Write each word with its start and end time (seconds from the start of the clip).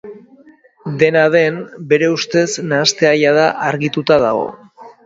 Dena 1.03 1.25
den, 1.35 1.59
bere 1.93 2.11
ustez 2.17 2.47
nahastea 2.73 3.15
jada 3.25 3.47
argituta 3.71 4.23
dago. 4.27 4.47